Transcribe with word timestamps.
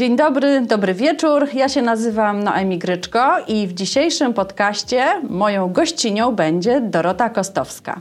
Dzień 0.00 0.16
dobry, 0.16 0.60
dobry 0.60 0.94
wieczór. 0.94 1.48
Ja 1.54 1.68
się 1.68 1.82
nazywam 1.82 2.42
Noemi 2.42 2.78
Gryczko 2.78 3.36
i 3.48 3.66
w 3.66 3.72
dzisiejszym 3.72 4.34
podcaście 4.34 5.22
moją 5.28 5.72
gościnią 5.72 6.32
będzie 6.32 6.80
Dorota 6.80 7.30
Kostowska. 7.30 8.00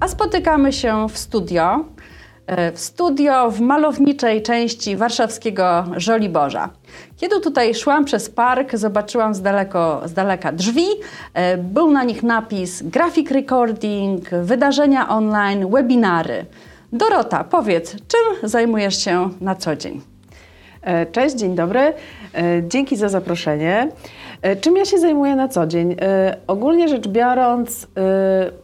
A 0.00 0.08
spotykamy 0.08 0.72
się 0.72 1.06
w 1.08 1.18
studio, 1.18 1.84
w 2.74 2.80
studio 2.80 3.50
w 3.50 3.60
malowniczej 3.60 4.42
części 4.42 4.96
warszawskiego 4.96 5.84
Żoliborza. 5.96 6.70
Kiedy 7.16 7.40
tutaj 7.40 7.74
szłam 7.74 8.04
przez 8.04 8.30
park, 8.30 8.76
zobaczyłam 8.76 9.34
z, 9.34 9.42
daleko, 9.42 10.02
z 10.04 10.12
daleka 10.12 10.52
drzwi. 10.52 10.86
E, 11.34 11.56
Był 11.58 11.90
na 11.90 12.04
nich 12.04 12.22
napis 12.22 12.82
graphic 12.82 13.30
recording, 13.30 14.30
wydarzenia 14.30 15.08
online, 15.08 15.70
webinary. 15.70 16.46
Dorota, 16.92 17.44
powiedz, 17.44 17.90
czym 17.92 18.48
zajmujesz 18.50 19.04
się 19.04 19.30
na 19.40 19.54
co 19.54 19.76
dzień? 19.76 20.00
E, 20.82 21.06
Cześć, 21.06 21.34
dzień 21.36 21.54
dobry. 21.54 21.80
E, 21.80 21.92
Dzięki 22.68 22.96
za 22.96 23.08
zaproszenie. 23.08 23.88
E, 24.42 24.56
Czym 24.56 24.76
ja 24.76 24.84
się 24.84 24.98
zajmuję 24.98 25.36
na 25.36 25.48
co 25.48 25.66
dzień? 25.66 25.96
E, 26.00 26.36
Ogólnie 26.46 26.88
rzecz 26.88 27.08
biorąc, 27.08 27.84
e, 27.84 27.88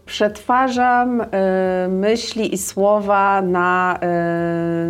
przetwarzam 0.06 1.22
myśli 1.88 2.54
i 2.54 2.58
słowa 2.58 3.42
na 3.42 3.98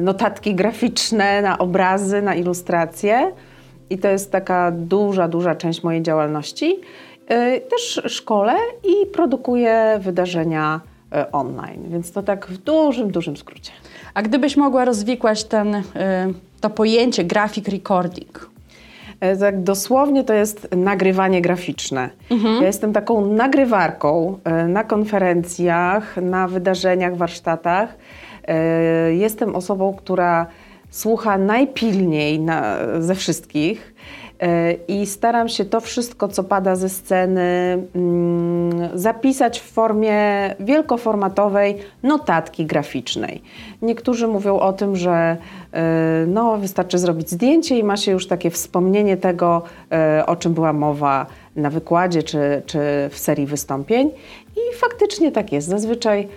notatki 0.03 0.55
graficzne, 0.55 1.43
na 1.43 1.59
obrazy, 1.59 2.23
na 2.23 2.35
ilustracje. 2.35 3.33
I 3.91 3.99
to 3.99 4.09
jest 4.09 4.33
taka 4.33 4.71
duża, 4.71 5.29
duża 5.29 5.55
część 5.55 5.83
mojej 5.83 6.03
działalności. 6.03 6.81
Też 7.71 8.03
szkole 8.07 8.53
i 8.85 9.07
produkuję 9.07 9.99
wydarzenia 10.01 10.81
online, 11.33 11.85
więc 11.89 12.13
to 12.13 12.23
tak 12.23 12.47
w 12.47 12.59
dużym, 12.59 13.11
dużym 13.11 13.37
skrócie. 13.37 13.73
A 14.15 14.23
gdybyś 14.23 14.57
mogła 14.57 14.85
rozwikłać 14.85 15.45
ten, 15.45 15.83
to 16.61 16.71
pojęcie 16.71 17.25
graphic 17.25 17.69
recording? 17.69 18.56
Tak 19.41 19.63
dosłownie 19.63 20.25
to 20.25 20.33
jest 20.35 20.69
nagrywanie 20.77 21.43
graficzne. 21.43 22.11
Ja 22.61 22.67
jestem 22.67 22.93
taką 22.93 23.27
nagrywarką 23.27 24.39
e, 24.45 24.69
na 24.69 24.85
konferencjach, 24.85 26.17
na 26.17 26.49
wydarzeniach, 26.49 27.17
warsztatach. 27.17 27.97
E, 28.49 28.57
Jestem 29.15 29.55
osobą, 29.57 29.95
która 29.95 30.47
słucha 30.91 31.39
najpilniej 31.39 32.41
na, 32.41 32.77
ze 32.99 33.15
wszystkich 33.15 33.95
i 34.89 35.07
staram 35.07 35.49
się 35.49 35.65
to 35.65 35.81
wszystko, 35.81 36.29
co 36.29 36.45
pada 36.45 36.77
ze 36.77 36.89
sceny, 36.89 37.79
mm, 37.95 38.89
zapisać 38.95 39.61
w 39.61 39.73
formie 39.73 40.17
wielkoformatowej 40.61 41.77
notatki 42.03 42.67
graficznej. 42.67 43.43
Niektórzy 43.83 44.29
mówią 44.29 44.59
o 44.59 44.73
tym, 44.73 44.97
że 44.97 45.37
e, 45.73 46.25
no, 46.27 46.57
wystarczy 46.57 46.99
zrobić 46.99 47.31
zdjęcie 47.31 47.79
i 47.79 47.85
ma 47.85 47.97
się 47.97 48.13
już 48.13 48.27
takie 48.27 48.51
wspomnienie 48.51 49.17
tego, 49.17 49.63
e, 49.93 50.27
o 50.27 50.37
czym 50.37 50.55
była 50.55 50.73
mowa 50.73 51.27
na 51.57 51.71
wykładzie 51.71 52.23
czy, 52.23 52.63
czy 52.67 52.79
w 53.11 53.19
serii 53.19 53.47
wystąpień. 53.47 54.11
I 54.57 54.77
faktycznie 54.77 55.33
tak 55.33 55.53
jest. 55.53 55.69
Zazwyczaj 55.69 56.21
e, 56.21 56.25
e, 56.25 56.29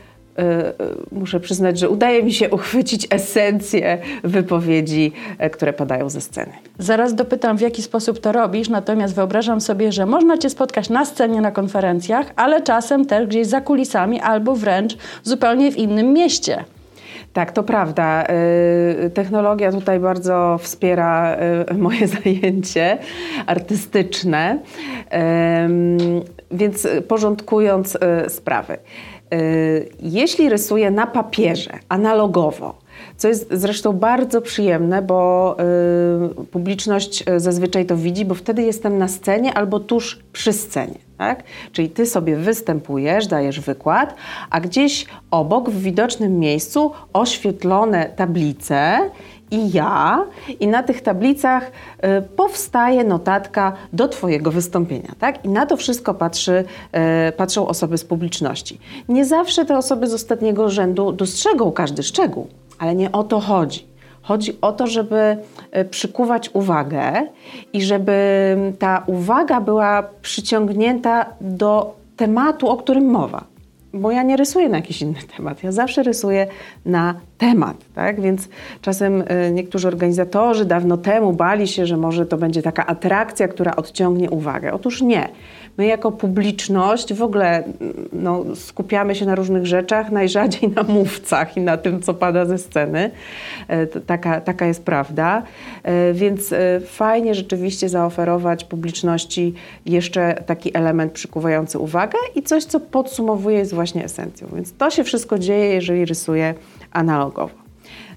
muszę 1.11 1.39
przyznać, 1.39 1.79
że 1.79 1.89
udaje 1.89 2.23
mi 2.23 2.33
się 2.33 2.49
uchwycić 2.49 3.07
esencję 3.09 3.97
wypowiedzi, 4.23 5.11
e, 5.37 5.49
które 5.49 5.73
padają 5.73 6.09
ze 6.09 6.21
sceny. 6.21 6.51
Zaraz 6.77 7.15
dopytam, 7.15 7.57
w 7.57 7.61
jaki 7.61 7.81
sposób 7.81 8.19
to 8.19 8.31
robisz, 8.31 8.69
natomiast 8.69 9.15
wyobrażam 9.15 9.61
sobie, 9.61 9.91
że 9.91 10.05
można 10.05 10.37
Cię 10.37 10.49
spotkać 10.49 10.89
na 10.89 11.05
scenie, 11.05 11.41
na 11.41 11.51
konferencjach, 11.51 12.33
ale 12.35 12.61
czasem 12.61 13.05
też 13.05 13.27
gdzieś 13.27 13.47
za 13.47 13.61
kulisami 13.61 14.19
albo 14.19 14.55
wręcz 14.55 14.97
zupełnie 15.23 15.71
w 15.71 15.77
innym 15.77 16.13
mieście. 16.13 16.63
Tak, 17.33 17.51
to 17.51 17.63
prawda. 17.63 18.23
Y, 19.05 19.09
Technologia 19.09 19.71
tutaj 19.71 19.99
bardzo 19.99 20.57
wspiera 20.61 21.37
moje 21.77 22.07
zajęcie 22.23 22.97
artystyczne, 23.45 24.59
więc 26.51 26.87
porządkując 27.07 27.97
sprawy. 28.27 28.77
Y, 29.33 29.89
Jeśli 30.01 30.49
rysuję 30.49 30.91
na 30.91 31.07
papierze, 31.07 31.79
analogowo, 31.89 32.75
co 33.17 33.27
jest 33.27 33.47
zresztą 33.51 33.93
bardzo 33.93 34.41
przyjemne, 34.41 35.01
bo 35.01 35.55
y, 36.41 36.45
publiczność 36.45 37.23
y, 37.29 37.39
zazwyczaj 37.39 37.85
to 37.85 37.97
widzi, 37.97 38.25
bo 38.25 38.35
wtedy 38.35 38.61
jestem 38.61 38.97
na 38.97 39.07
scenie 39.07 39.53
albo 39.53 39.79
tuż 39.79 40.19
przy 40.33 40.53
scenie. 40.53 40.97
Tak? 41.17 41.43
Czyli 41.71 41.89
ty 41.89 42.05
sobie 42.05 42.35
występujesz, 42.35 43.27
dajesz 43.27 43.59
wykład, 43.59 44.15
a 44.49 44.59
gdzieś 44.59 45.05
obok, 45.31 45.69
w 45.69 45.81
widocznym 45.81 46.39
miejscu, 46.39 46.91
oświetlone 47.13 48.09
tablice 48.15 48.99
i 49.51 49.71
ja, 49.71 50.25
i 50.59 50.67
na 50.67 50.83
tych 50.83 51.01
tablicach 51.01 51.71
y, 52.17 52.21
powstaje 52.21 53.03
notatka 53.03 53.73
do 53.93 54.07
Twojego 54.07 54.51
wystąpienia. 54.51 55.11
Tak? 55.19 55.45
I 55.45 55.49
na 55.49 55.65
to 55.65 55.77
wszystko 55.77 56.13
patrzy, 56.13 56.63
y, 57.29 57.31
patrzą 57.31 57.67
osoby 57.67 57.97
z 57.97 58.05
publiczności. 58.05 58.79
Nie 59.09 59.25
zawsze 59.25 59.65
te 59.65 59.77
osoby 59.77 60.07
z 60.07 60.13
ostatniego 60.13 60.69
rzędu 60.69 61.11
dostrzegą 61.11 61.71
każdy 61.71 62.03
szczegół, 62.03 62.47
ale 62.79 62.95
nie 62.95 63.11
o 63.11 63.23
to 63.23 63.39
chodzi. 63.39 63.89
Chodzi 64.21 64.57
o 64.61 64.71
to, 64.71 64.87
żeby 64.87 65.37
y, 65.77 65.85
przykuwać 65.85 66.49
uwagę 66.53 67.27
i 67.73 67.81
żeby 67.81 68.55
ta 68.79 69.03
uwaga 69.07 69.61
była 69.61 70.03
przyciągnięta 70.21 71.25
do 71.41 71.95
tematu, 72.17 72.69
o 72.69 72.77
którym 72.77 73.05
mowa. 73.05 73.43
Bo 73.93 74.11
ja 74.11 74.23
nie 74.23 74.37
rysuję 74.37 74.69
na 74.69 74.77
jakiś 74.77 75.01
inny 75.01 75.19
temat, 75.37 75.63
ja 75.63 75.71
zawsze 75.71 76.03
rysuję 76.03 76.47
na 76.85 77.15
temat, 77.37 77.77
tak? 77.95 78.21
Więc 78.21 78.49
czasem 78.81 79.21
y, 79.21 79.51
niektórzy 79.51 79.87
organizatorzy 79.87 80.65
dawno 80.65 80.97
temu 80.97 81.33
bali 81.33 81.67
się, 81.67 81.85
że 81.85 81.97
może 81.97 82.25
to 82.25 82.37
będzie 82.37 82.61
taka 82.61 82.85
atrakcja, 82.85 83.47
która 83.47 83.75
odciągnie 83.75 84.29
uwagę. 84.29 84.73
Otóż 84.73 85.01
nie. 85.01 85.29
My 85.77 85.85
jako 85.85 86.11
publiczność 86.11 87.13
w 87.13 87.23
ogóle 87.23 87.63
mm, 87.63 88.09
no, 88.13 88.43
skupiamy 88.55 89.15
się 89.15 89.25
na 89.25 89.35
różnych 89.35 89.65
rzeczach, 89.65 90.11
najrzadziej 90.11 90.69
na 90.69 90.83
mówcach 90.83 91.57
i 91.57 91.61
na 91.61 91.77
tym, 91.77 92.01
co 92.01 92.13
pada 92.13 92.45
ze 92.45 92.57
sceny. 92.57 93.11
E, 93.67 93.87
Taka, 93.87 94.41
taka 94.41 94.65
jest 94.65 94.83
prawda. 94.83 95.43
E, 95.83 96.13
Więc 96.13 96.53
e, 96.53 96.79
fajnie 96.85 97.35
rzeczywiście 97.35 97.89
zaoferować 97.89 98.63
publiczności 98.63 99.53
jeszcze 99.85 100.43
taki 100.45 100.77
element 100.77 101.11
przykuwający 101.11 101.79
uwagę 101.79 102.17
i 102.35 102.43
coś, 102.43 102.63
co 102.63 102.79
podsumowuje 102.79 103.57
jest 103.57 103.73
właśnie 103.79 104.03
esencją. 104.03 104.47
Więc 104.53 104.73
to 104.73 104.89
się 104.89 105.03
wszystko 105.03 105.39
dzieje, 105.39 105.73
jeżeli 105.73 106.05
rysuję 106.05 106.53
analogowo. 106.91 107.55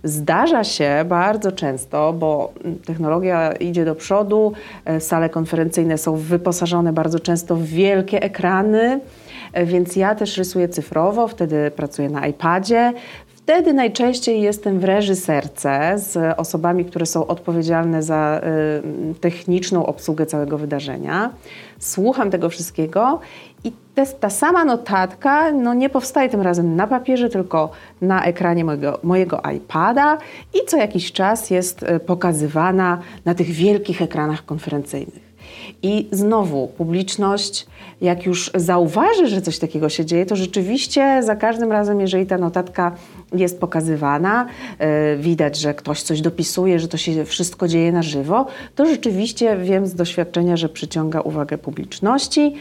Zdarza 0.04 0.64
się 0.64 1.04
bardzo 1.08 1.52
często, 1.52 2.12
bo 2.12 2.52
technologia 2.86 3.52
idzie 3.52 3.84
do 3.84 3.94
przodu, 3.94 4.52
e, 4.84 5.00
sale 5.00 5.28
konferencyjne 5.28 5.98
są 5.98 6.16
wyposażone 6.16 6.92
bardzo 6.92 7.20
często 7.20 7.56
w 7.56 7.62
wielkie 7.62 8.22
ekrany, 8.22 9.00
e, 9.52 9.66
więc 9.66 9.96
ja 9.96 10.14
też 10.14 10.38
rysuję 10.38 10.68
cyfrowo, 10.68 11.28
wtedy 11.28 11.70
pracuję 11.70 12.10
na 12.10 12.26
iPadzie. 12.26 12.92
Wtedy 13.44 13.72
najczęściej 13.72 14.40
jestem 14.40 14.80
w 14.80 14.84
reżyserce 14.84 15.98
z 15.98 16.38
osobami, 16.38 16.84
które 16.84 17.06
są 17.06 17.26
odpowiedzialne 17.26 18.02
za 18.02 18.40
y, 19.10 19.14
techniczną 19.14 19.86
obsługę 19.86 20.26
całego 20.26 20.58
wydarzenia. 20.58 21.30
Słucham 21.78 22.30
tego 22.30 22.48
wszystkiego 22.48 23.20
i 23.64 23.72
ta 24.20 24.30
sama 24.30 24.64
notatka 24.64 25.52
no, 25.52 25.74
nie 25.74 25.90
powstaje 25.90 26.28
tym 26.28 26.40
razem 26.40 26.76
na 26.76 26.86
papierze, 26.86 27.28
tylko 27.28 27.70
na 28.00 28.24
ekranie 28.24 28.64
mojego, 28.64 28.98
mojego 29.02 29.42
iPada 29.56 30.18
i 30.54 30.66
co 30.66 30.76
jakiś 30.76 31.12
czas 31.12 31.50
jest 31.50 31.82
y, 31.82 32.00
pokazywana 32.00 32.98
na 33.24 33.34
tych 33.34 33.50
wielkich 33.50 34.02
ekranach 34.02 34.44
konferencyjnych. 34.44 35.32
I 35.82 36.08
znowu 36.10 36.68
publiczność, 36.68 37.66
jak 38.00 38.26
już 38.26 38.50
zauważy, 38.54 39.26
że 39.26 39.42
coś 39.42 39.58
takiego 39.58 39.88
się 39.88 40.04
dzieje, 40.04 40.26
to 40.26 40.36
rzeczywiście 40.36 41.22
za 41.22 41.36
każdym 41.36 41.72
razem, 41.72 42.00
jeżeli 42.00 42.26
ta 42.26 42.38
notatka 42.38 42.92
jest 43.34 43.60
pokazywana, 43.60 44.46
e, 44.78 45.16
widać, 45.16 45.56
że 45.56 45.74
ktoś 45.74 46.02
coś 46.02 46.20
dopisuje, 46.20 46.78
że 46.78 46.88
to 46.88 46.96
się 46.96 47.24
wszystko 47.24 47.68
dzieje 47.68 47.92
na 47.92 48.02
żywo, 48.02 48.46
to 48.74 48.86
rzeczywiście 48.86 49.56
wiem 49.56 49.86
z 49.86 49.94
doświadczenia, 49.94 50.56
że 50.56 50.68
przyciąga 50.68 51.20
uwagę 51.20 51.58
publiczności. 51.58 52.54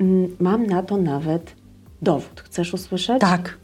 Mm, 0.00 0.36
Mam 0.40 0.66
na 0.66 0.82
to 0.82 0.96
nawet 0.96 1.54
dowód. 2.02 2.40
Chcesz 2.40 2.74
usłyszeć? 2.74 3.20
Tak. 3.20 3.58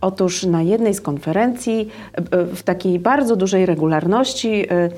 Otóż 0.00 0.42
na 0.42 0.62
jednej 0.62 0.94
z 0.94 1.00
konferencji 1.00 1.88
e, 2.14 2.18
e, 2.18 2.44
w 2.46 2.62
takiej 2.62 2.98
bardzo 2.98 3.36
dużej 3.36 3.66
regularności 3.66 4.66
e, 4.70 4.88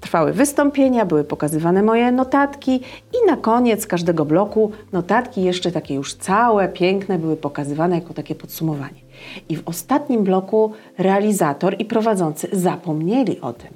trwały 0.00 0.32
wystąpienia, 0.32 1.06
były 1.06 1.24
pokazywane 1.24 1.82
moje 1.82 2.12
notatki 2.12 2.80
i 3.12 3.26
na 3.26 3.36
koniec 3.36 3.86
każdego 3.86 4.24
bloku 4.24 4.72
notatki 4.92 5.42
jeszcze 5.42 5.72
takie 5.72 5.94
już 5.94 6.14
całe, 6.14 6.68
piękne 6.68 7.18
były 7.18 7.36
pokazywane 7.36 7.94
jako 7.94 8.14
takie 8.14 8.34
podsumowanie. 8.34 9.00
I 9.48 9.56
w 9.56 9.68
ostatnim 9.68 10.24
bloku 10.24 10.72
realizator 10.98 11.76
i 11.78 11.84
prowadzący 11.84 12.48
zapomnieli 12.52 13.40
o 13.40 13.52
tym. 13.52 13.70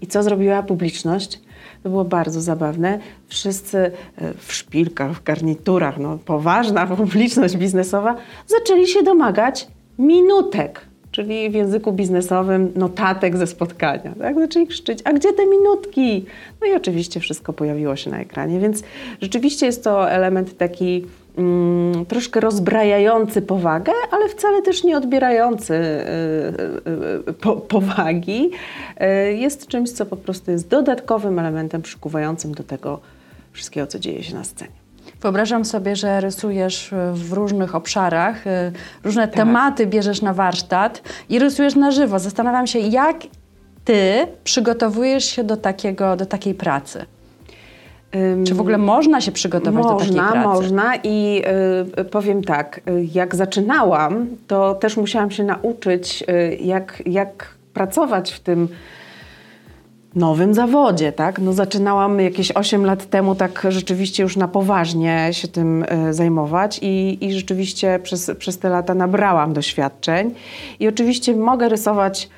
I 0.00 0.06
co 0.06 0.22
zrobiła 0.22 0.62
publiczność? 0.62 1.40
To 1.88 1.92
było 1.92 2.04
bardzo 2.04 2.40
zabawne. 2.40 2.98
Wszyscy 3.28 3.78
e, 3.78 3.90
w 4.34 4.52
szpilkach, 4.52 5.12
w 5.12 5.22
garniturach, 5.22 5.98
no, 5.98 6.18
poważna 6.24 6.86
publiczność 6.96 7.56
biznesowa, 7.56 8.16
zaczęli 8.46 8.86
się 8.86 9.02
domagać 9.02 9.68
minutek, 9.98 10.80
czyli 11.10 11.50
w 11.50 11.54
języku 11.54 11.92
biznesowym 11.92 12.72
notatek 12.76 13.36
ze 13.36 13.46
spotkania. 13.46 14.14
Tak? 14.18 14.38
Zaczęli 14.38 14.66
krzyczeć, 14.66 14.98
a 15.04 15.12
gdzie 15.12 15.32
te 15.32 15.46
minutki? 15.46 16.24
No 16.60 16.66
i 16.66 16.74
oczywiście 16.76 17.20
wszystko 17.20 17.52
pojawiło 17.52 17.96
się 17.96 18.10
na 18.10 18.20
ekranie, 18.20 18.60
więc 18.60 18.82
rzeczywiście 19.22 19.66
jest 19.66 19.84
to 19.84 20.10
element 20.10 20.58
taki 20.58 21.06
mm, 21.38 22.06
troszkę 22.06 22.40
rozbrajający 22.40 23.42
powagę, 23.42 23.92
ale 24.10 24.28
wcale 24.28 24.62
też 24.62 24.84
nie 24.84 24.96
odbierający 24.96 25.72
yy, 25.74 27.22
yy, 27.26 27.32
po, 27.32 27.56
powagi. 27.56 28.50
Jest 29.34 29.66
czymś, 29.66 29.90
co 29.90 30.06
po 30.06 30.16
prostu 30.16 30.50
jest 30.50 30.68
dodatkowym 30.68 31.38
elementem 31.38 31.82
przykuwającym 31.82 32.54
do 32.54 32.64
tego 32.64 33.00
wszystkiego, 33.52 33.86
co 33.86 33.98
dzieje 33.98 34.22
się 34.22 34.34
na 34.34 34.44
scenie. 34.44 34.70
Wyobrażam 35.20 35.64
sobie, 35.64 35.96
że 35.96 36.20
rysujesz 36.20 36.94
w 37.12 37.32
różnych 37.32 37.74
obszarach, 37.74 38.44
różne 39.04 39.28
tak. 39.28 39.36
tematy 39.36 39.86
bierzesz 39.86 40.22
na 40.22 40.34
warsztat 40.34 41.02
i 41.28 41.38
rysujesz 41.38 41.74
na 41.74 41.90
żywo. 41.90 42.18
Zastanawiam 42.18 42.66
się, 42.66 42.78
jak 42.78 43.16
ty 43.84 44.26
przygotowujesz 44.44 45.24
się 45.24 45.44
do, 45.44 45.56
takiego, 45.56 46.16
do 46.16 46.26
takiej 46.26 46.54
pracy. 46.54 47.04
Czy 48.46 48.54
w 48.54 48.60
ogóle 48.60 48.78
można 48.78 49.20
się 49.20 49.32
przygotować 49.32 49.84
można, 49.84 49.92
do 49.92 49.98
takiej 49.98 50.14
pracy? 50.14 50.38
Można, 50.38 50.54
można 50.54 50.96
i 50.96 51.42
y, 51.98 52.04
powiem 52.04 52.44
tak, 52.44 52.80
jak 53.12 53.34
zaczynałam, 53.34 54.26
to 54.46 54.74
też 54.74 54.96
musiałam 54.96 55.30
się 55.30 55.44
nauczyć, 55.44 56.24
y, 56.28 56.56
jak, 56.60 57.02
jak 57.06 57.54
pracować 57.74 58.32
w 58.32 58.40
tym 58.40 58.68
nowym 60.14 60.54
zawodzie, 60.54 61.12
tak? 61.12 61.38
No 61.38 61.52
zaczynałam 61.52 62.20
jakieś 62.20 62.52
8 62.52 62.84
lat 62.84 63.06
temu 63.06 63.34
tak 63.34 63.66
rzeczywiście 63.68 64.22
już 64.22 64.36
na 64.36 64.48
poważnie 64.48 65.28
się 65.32 65.48
tym 65.48 65.82
y, 66.08 66.14
zajmować 66.14 66.78
i, 66.82 67.18
i 67.20 67.32
rzeczywiście 67.32 67.98
przez, 68.02 68.30
przez 68.38 68.58
te 68.58 68.68
lata 68.68 68.94
nabrałam 68.94 69.52
doświadczeń 69.52 70.34
i 70.80 70.88
oczywiście 70.88 71.36
mogę 71.36 71.68
rysować 71.68 72.28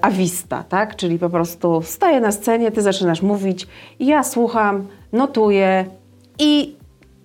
awista, 0.00 0.64
tak? 0.68 0.96
Czyli 0.96 1.18
po 1.18 1.30
prostu 1.30 1.82
staję 1.84 2.20
na 2.20 2.32
scenie, 2.32 2.70
ty 2.70 2.82
zaczynasz 2.82 3.22
mówić 3.22 3.66
i 3.98 4.06
ja 4.06 4.24
słucham, 4.24 4.86
notuję 5.12 5.86
i 6.38 6.76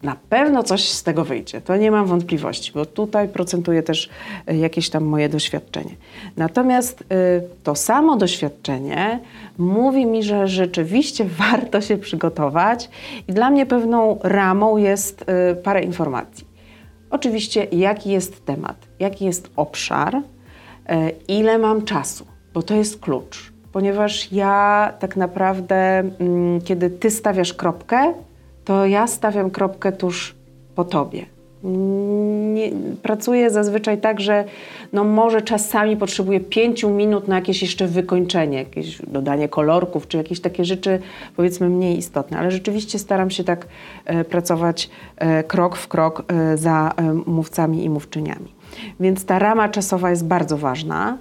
na 0.04 0.16
pewno 0.30 0.64
coś 0.64 0.90
z 0.90 1.04
tego 1.04 1.26
wyjdzie. 1.26 1.62
To 1.62 1.78
nie 1.78 1.92
mam 1.92 2.06
wątpliwości, 2.06 2.72
bo 2.72 2.86
tutaj 2.86 3.30
procentuje 3.30 3.84
też 3.84 4.10
e, 4.48 4.58
jakieś 4.58 4.90
tam 4.90 5.04
moje 5.04 5.30
doświadczenie. 5.30 5.96
Natomiast 6.38 7.02
y, 7.02 7.06
to 7.64 7.76
samo 7.76 8.18
doświadczenie 8.18 9.20
mówi 9.58 10.06
mi, 10.06 10.24
że 10.24 10.48
rzeczywiście 10.48 11.26
warto 11.52 11.82
się 11.82 11.98
przygotować 11.98 12.90
i 13.28 13.34
dla 13.34 13.50
mnie 13.50 13.66
pewną 13.66 14.20
ramą 14.24 14.78
jest 14.78 15.26
y, 15.52 15.56
parę 15.56 15.84
informacji. 15.84 16.48
Oczywiście, 17.10 17.68
jaki 17.72 18.10
jest 18.10 18.46
temat, 18.46 18.88
jaki 19.00 19.26
jest 19.26 19.50
obszar, 19.56 20.22
ile 21.28 21.58
mam 21.58 21.82
czasu, 21.86 22.28
bo 22.54 22.64
to 22.64 22.74
jest 22.74 23.00
klucz 23.00 23.57
ponieważ 23.72 24.32
ja 24.32 24.94
tak 25.00 25.16
naprawdę, 25.16 25.76
mm, 26.00 26.62
kiedy 26.62 26.90
ty 26.90 27.12
stawiasz 27.12 27.54
kropkę, 27.54 28.14
to 28.66 28.86
ja 28.86 29.08
stawiam 29.08 29.50
kropkę 29.50 29.92
tuż 29.92 30.36
po 30.76 30.84
tobie. 30.84 31.26
Nie, 31.64 32.72
pracuję 33.04 33.50
zazwyczaj 33.50 33.98
tak, 34.02 34.20
że 34.20 34.46
no 34.94 35.04
może 35.04 35.42
czasami 35.42 35.98
potrzebuję 35.98 36.40
pięciu 36.40 36.90
minut 36.90 37.28
na 37.28 37.36
jakieś 37.36 37.62
jeszcze 37.62 37.88
wykończenie, 37.88 38.58
jakieś 38.58 39.02
dodanie 39.08 39.50
kolorków, 39.50 40.08
czy 40.08 40.18
jakieś 40.18 40.40
takie 40.42 40.66
rzeczy 40.66 41.00
powiedzmy 41.36 41.70
mniej 41.70 41.98
istotne, 41.98 42.38
ale 42.38 42.52
rzeczywiście 42.52 43.00
staram 43.00 43.30
się 43.30 43.44
tak 43.44 43.68
e, 44.06 44.24
pracować 44.24 44.90
e, 45.18 45.44
krok 45.44 45.76
w 45.76 45.88
krok 45.88 46.24
e, 46.28 46.58
za 46.58 46.94
e, 46.98 47.14
mówcami 47.14 47.84
i 47.84 47.90
mówczyniami. 47.90 48.54
Więc 49.00 49.26
ta 49.26 49.40
rama 49.40 49.70
czasowa 49.70 50.10
jest 50.10 50.26
bardzo 50.26 50.58
ważna. 50.58 51.18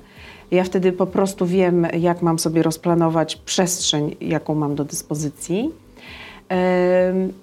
Ja 0.51 0.65
wtedy 0.65 0.93
po 0.93 1.07
prostu 1.07 1.47
wiem, 1.47 1.87
jak 1.99 2.23
mam 2.23 2.39
sobie 2.39 2.63
rozplanować 2.63 3.37
przestrzeń, 3.37 4.17
jaką 4.21 4.55
mam 4.55 4.75
do 4.75 4.85
dyspozycji. 4.85 5.71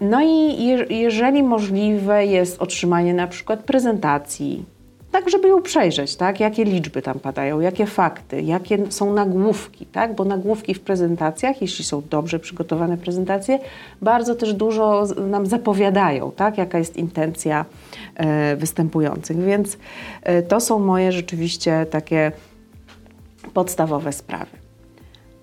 No 0.02 0.22
i 0.24 0.66
jeżeli 0.90 1.44
możliwe 1.44 2.26
jest 2.26 2.62
otrzymanie 2.62 3.14
na 3.14 3.28
przykład 3.28 3.64
prezentacji, 3.64 4.66
tak 5.14 5.30
żeby 5.30 5.48
ją 5.48 5.62
przejrzeć, 5.62 6.16
tak? 6.16 6.40
jakie 6.40 6.64
liczby 6.64 7.02
tam 7.02 7.20
padają, 7.20 7.60
jakie 7.60 7.86
fakty, 7.86 8.42
jakie 8.42 8.92
są 8.92 9.14
nagłówki, 9.14 9.86
tak? 9.86 10.16
bo 10.16 10.26
nagłówki 10.26 10.74
w 10.74 10.80
prezentacjach, 10.80 11.62
jeśli 11.62 11.86
są 11.86 12.02
dobrze 12.10 12.40
przygotowane 12.40 12.98
prezentacje, 12.98 13.60
bardzo 14.02 14.36
też 14.36 14.54
dużo 14.54 15.06
nam 15.28 15.46
zapowiadają, 15.46 16.32
tak? 16.32 16.58
jaka 16.58 16.78
jest 16.78 16.98
intencja 16.98 17.66
e, 18.16 18.56
występujących. 18.56 19.38
Więc 19.38 19.78
e, 20.24 20.42
to 20.42 20.60
są 20.60 20.80
moje 20.80 21.12
rzeczywiście 21.12 21.86
takie 21.92 22.32
podstawowe 23.54 24.13
sprawy. 24.13 24.57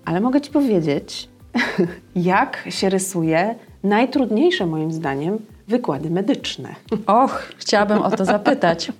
Ale 0.05 0.21
mogę 0.21 0.41
Ci 0.41 0.51
powiedzieć, 0.51 1.29
jak 2.15 2.67
się 2.69 2.89
rysuje 2.89 3.55
najtrudniejsze 3.83 4.65
moim 4.65 4.91
zdaniem 4.91 5.37
wykłady 5.67 6.09
medyczne. 6.09 6.69
Och, 7.07 7.53
chciałabym 7.57 8.01
o 8.01 8.11
to 8.11 8.25
zapytać. 8.25 8.91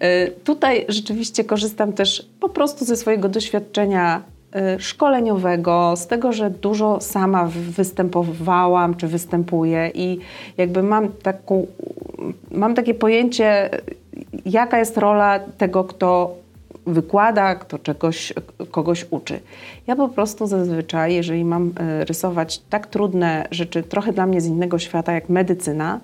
E, 0.00 0.26
tutaj 0.50 0.84
rzeczywiście 0.88 1.44
korzystam 1.44 1.92
też 1.92 2.26
po 2.40 2.48
prostu 2.48 2.84
ze 2.84 2.96
swojego 2.96 3.28
doświadczenia 3.28 4.22
e, 4.52 4.80
szkoleniowego, 4.80 5.94
z 5.96 6.06
tego, 6.06 6.32
że 6.32 6.50
dużo 6.50 7.00
sama 7.00 7.48
występowałam 7.52 8.94
czy 8.94 9.08
występuję 9.08 9.90
i 9.94 10.18
jakby 10.56 10.82
mam 10.82 11.08
taką, 11.08 11.66
mam 12.50 12.74
takie 12.74 12.94
pojęcie, 12.94 13.70
jaka 14.44 14.78
jest 14.78 14.98
rola 14.98 15.40
tego, 15.58 15.84
kto 15.84 16.34
wykłada, 16.86 17.54
kto 17.54 17.78
czegoś, 17.78 18.32
kogoś 18.70 19.06
uczy. 19.10 19.40
Ja 19.86 19.96
po 19.96 20.08
prostu 20.08 20.46
zazwyczaj, 20.46 21.14
jeżeli 21.14 21.44
mam 21.44 21.72
e, 21.76 22.04
rysować 22.04 22.58
tak 22.58 22.86
trudne 22.86 23.48
rzeczy, 23.50 23.82
trochę 23.82 24.12
dla 24.12 24.26
mnie 24.26 24.40
z 24.40 24.46
innego 24.46 24.78
świata, 24.78 25.12
jak 25.12 25.28
medycyna, 25.28 26.00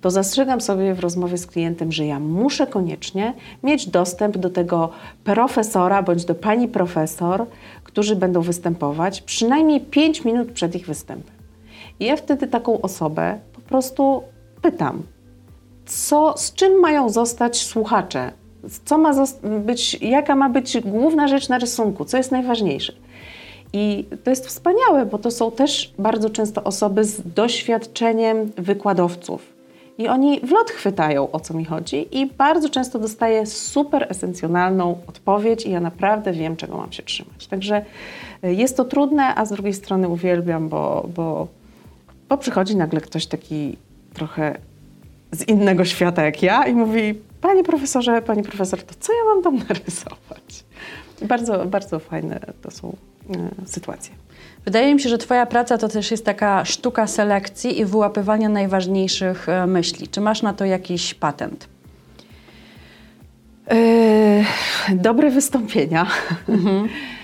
to 0.00 0.10
zastrzegam 0.10 0.60
sobie 0.60 0.94
w 0.94 1.00
rozmowie 1.00 1.38
z 1.38 1.46
klientem, 1.46 1.92
że 1.92 2.06
ja 2.06 2.20
muszę 2.20 2.66
koniecznie 2.66 3.34
mieć 3.62 3.86
dostęp 3.86 4.38
do 4.38 4.50
tego 4.50 4.90
profesora 5.24 6.02
bądź 6.02 6.24
do 6.24 6.34
pani 6.34 6.68
profesor, 6.68 7.46
którzy 7.84 8.16
będą 8.16 8.40
występować 8.40 9.22
przynajmniej 9.22 9.80
5 9.80 10.24
minut 10.24 10.52
przed 10.52 10.74
ich 10.74 10.86
występem. 10.86 11.38
I 12.00 12.04
ja 12.04 12.16
wtedy 12.16 12.46
taką 12.46 12.80
osobę 12.80 13.38
po 13.52 13.60
prostu 13.60 14.22
pytam, 14.62 15.02
co, 15.86 16.34
z 16.36 16.54
czym 16.54 16.80
mają 16.80 17.08
zostać 17.08 17.56
słuchacze 17.66 18.32
co 18.84 18.98
ma 18.98 19.12
być, 19.42 19.94
jaka 20.02 20.36
ma 20.36 20.48
być 20.48 20.80
główna 20.80 21.28
rzecz 21.28 21.48
na 21.48 21.58
rysunku, 21.58 22.04
co 22.04 22.16
jest 22.16 22.32
najważniejsze. 22.32 22.92
I 23.72 24.04
to 24.24 24.30
jest 24.30 24.46
wspaniałe, 24.46 25.06
bo 25.06 25.18
to 25.18 25.30
są 25.30 25.50
też 25.50 25.94
bardzo 25.98 26.30
często 26.30 26.64
osoby 26.64 27.04
z 27.04 27.34
doświadczeniem 27.34 28.52
wykładowców. 28.56 29.58
I 29.98 30.08
oni 30.08 30.40
w 30.40 30.50
lot 30.50 30.70
chwytają, 30.70 31.30
o 31.30 31.40
co 31.40 31.54
mi 31.54 31.64
chodzi, 31.64 32.18
i 32.18 32.26
bardzo 32.26 32.68
często 32.68 32.98
dostaję 32.98 33.46
super 33.46 34.06
esencjonalną 34.10 34.98
odpowiedź, 35.06 35.66
i 35.66 35.70
ja 35.70 35.80
naprawdę 35.80 36.32
wiem, 36.32 36.56
czego 36.56 36.76
mam 36.76 36.92
się 36.92 37.02
trzymać. 37.02 37.46
Także 37.46 37.84
e, 38.42 38.54
jest 38.54 38.76
to 38.76 38.84
trudne, 38.84 39.34
a 39.34 39.44
z 39.44 39.52
drugiej 39.52 39.74
strony 39.74 40.08
uwielbiam, 40.08 40.68
bo, 40.68 41.08
bo, 41.14 41.48
bo 42.28 42.38
przychodzi 42.38 42.76
nagle 42.76 43.00
ktoś 43.00 43.26
taki 43.26 43.76
trochę 44.14 44.58
z 45.32 45.48
innego 45.48 45.84
świata 45.84 46.22
jak 46.22 46.42
ja 46.42 46.66
i 46.66 46.74
mówi: 46.74 47.14
Panie 47.40 47.64
profesorze, 47.64 48.22
pani 48.22 48.42
profesor, 48.42 48.82
to 48.82 48.94
co 49.00 49.12
ja 49.12 49.34
mam 49.34 49.42
tam 49.42 49.56
narysować? 49.68 50.64
Bardzo, 51.22 51.66
bardzo 51.66 51.98
fajne 51.98 52.40
to 52.62 52.70
są 52.70 52.96
e, 53.30 53.66
sytuacje. 53.66 54.14
Wydaje 54.64 54.94
mi 54.94 55.00
się, 55.00 55.08
że 55.08 55.18
Twoja 55.18 55.46
praca 55.46 55.78
to 55.78 55.88
też 55.88 56.10
jest 56.10 56.24
taka 56.24 56.64
sztuka 56.64 57.06
selekcji 57.06 57.80
i 57.80 57.84
wyłapywania 57.84 58.48
najważniejszych 58.48 59.48
e, 59.48 59.66
myśli. 59.66 60.08
Czy 60.08 60.20
masz 60.20 60.42
na 60.42 60.52
to 60.52 60.64
jakiś 60.64 61.14
patent? 61.14 61.68
Yy, 63.70 64.96
dobre 64.96 65.30
wystąpienia. 65.30 66.06
Mhm. 66.48 66.88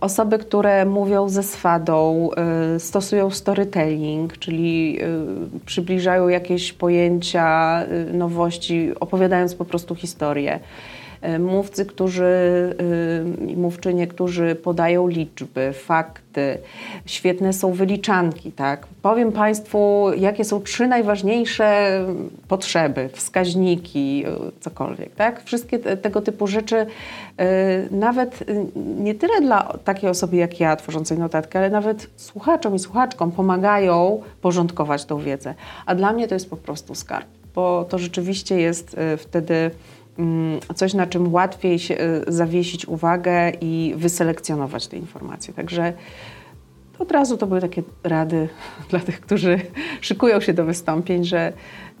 Osoby, 0.00 0.38
które 0.38 0.84
mówią 0.84 1.28
ze 1.28 1.42
swadą, 1.42 2.30
y, 2.76 2.80
stosują 2.80 3.30
storytelling, 3.30 4.38
czyli 4.38 4.98
y, 5.56 5.60
przybliżają 5.66 6.28
jakieś 6.28 6.72
pojęcia, 6.72 7.82
y, 8.10 8.12
nowości, 8.12 8.90
opowiadając 9.00 9.54
po 9.54 9.64
prostu 9.64 9.94
historię. 9.94 10.60
E, 11.20 11.38
mówcy, 11.38 11.86
którzy 11.86 12.28
i 13.48 13.56
mówczynie, 13.56 14.06
którzy 14.06 14.54
podają 14.54 15.08
liczby, 15.08 15.72
fakty. 15.72 16.58
Świetne 17.06 17.52
są 17.52 17.72
wyliczanki, 17.72 18.52
tak? 18.52 18.86
Powiem 19.02 19.32
Państwu, 19.32 20.10
jakie 20.16 20.44
są 20.44 20.60
trzy 20.60 20.86
najważniejsze 20.86 22.00
potrzeby, 22.48 23.08
wskaźniki, 23.12 24.24
cokolwiek, 24.60 25.14
tak? 25.14 25.44
Wszystkie 25.44 25.78
te, 25.78 25.96
tego 25.96 26.20
typu 26.20 26.46
rzeczy, 26.46 26.86
nawet 27.90 28.44
nie 28.76 29.14
tyle 29.14 29.40
dla 29.40 29.78
takiej 29.84 30.10
osoby 30.10 30.36
jak 30.36 30.60
ja, 30.60 30.76
tworzącej 30.76 31.18
notatkę, 31.18 31.58
ale 31.58 31.70
nawet 31.70 32.10
słuchaczom 32.16 32.74
i 32.74 32.78
słuchaczkom 32.78 33.32
pomagają 33.32 34.22
porządkować 34.42 35.04
tą 35.04 35.18
wiedzę. 35.18 35.54
A 35.86 35.94
dla 35.94 36.12
mnie 36.12 36.28
to 36.28 36.34
jest 36.34 36.50
po 36.50 36.56
prostu 36.56 36.94
skarb, 36.94 37.26
bo 37.54 37.86
to 37.88 37.98
rzeczywiście 37.98 38.60
jest 38.60 38.96
wtedy 39.18 39.70
coś, 40.74 40.94
na 40.94 41.06
czym 41.06 41.32
łatwiej 41.32 41.78
się, 41.78 41.98
e, 41.98 42.32
zawiesić 42.32 42.86
uwagę 42.86 43.50
i 43.60 43.94
wyselekcjonować 43.96 44.86
te 44.86 44.96
informacje. 44.96 45.54
Także 45.54 45.92
od 46.98 47.12
razu 47.12 47.36
to 47.36 47.46
były 47.46 47.60
takie 47.60 47.82
rady 48.04 48.48
dla 48.90 49.00
tych, 49.00 49.20
którzy 49.20 49.60
szykują 50.00 50.40
się 50.40 50.52
do 50.52 50.64
wystąpień, 50.64 51.24
że 51.24 51.52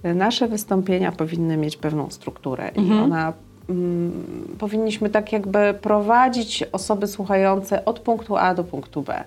nasze 0.04 0.48
wystąpienia 0.48 1.12
powinny 1.12 1.56
mieć 1.56 1.76
pewną 1.76 2.10
strukturę 2.10 2.68
mhm. 2.68 2.86
i 2.86 2.92
ona 2.92 3.32
mm, 3.68 4.56
powinniśmy 4.58 5.10
tak 5.10 5.32
jakby 5.32 5.74
prowadzić 5.82 6.64
osoby 6.72 7.06
słuchające 7.06 7.84
od 7.84 8.00
punktu 8.00 8.36
A 8.36 8.54
do 8.54 8.64
punktu 8.64 9.02
B. 9.02 9.24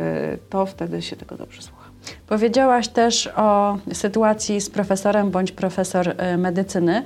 E, 0.00 0.38
to 0.50 0.66
wtedy 0.66 1.02
się 1.02 1.16
tego 1.16 1.36
dobrze 1.36 1.62
słucha. 1.62 1.81
Powiedziałaś 2.26 2.88
też 2.88 3.28
o 3.36 3.78
sytuacji 3.92 4.60
z 4.60 4.70
profesorem 4.70 5.30
bądź 5.30 5.52
profesor 5.52 6.14
e, 6.16 6.36
medycyny. 6.38 7.02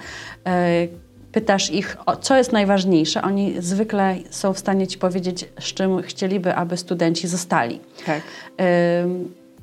E, 0.46 0.88
pytasz 1.32 1.70
ich, 1.70 1.96
co 2.20 2.36
jest 2.36 2.52
najważniejsze. 2.52 3.22
Oni 3.22 3.54
zwykle 3.58 4.16
są 4.30 4.52
w 4.52 4.58
stanie 4.58 4.86
ci 4.86 4.98
powiedzieć, 4.98 5.48
z 5.60 5.64
czym 5.64 6.02
chcieliby, 6.02 6.54
aby 6.54 6.76
studenci 6.76 7.28
zostali. 7.28 7.80
Tak. 8.06 8.20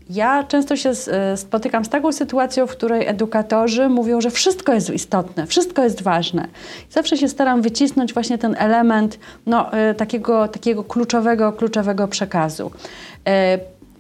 Ja 0.10 0.44
często 0.44 0.76
się 0.76 0.90
e, 0.90 1.38
spotykam 1.38 1.86
z 1.86 1.90
taką 1.90 2.12
sytuacją, 2.12 2.68
w 2.68 2.72
której 2.72 3.08
edukatorzy 3.08 3.90
mówią, 3.90 4.22
że 4.22 4.32
wszystko 4.32 4.74
jest 4.74 4.90
istotne, 4.90 5.48
wszystko 5.48 5.84
jest 5.84 6.02
ważne. 6.02 6.48
Zawsze 6.90 7.18
się 7.18 7.28
staram 7.28 7.62
wycisnąć 7.62 8.14
właśnie 8.14 8.38
ten 8.38 8.56
element 8.60 9.20
no, 9.46 9.72
takiego, 9.98 10.48
takiego 10.48 10.84
kluczowego, 10.84 11.54
kluczowego 11.54 12.08
przekazu. 12.08 12.72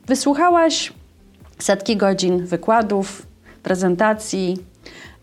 Wysłuchałaś 0.07 0.93
setki 1.59 1.97
godzin 1.97 2.45
wykładów, 2.45 3.27
prezentacji. 3.63 4.57